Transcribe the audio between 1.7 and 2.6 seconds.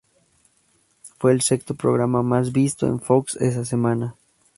programa más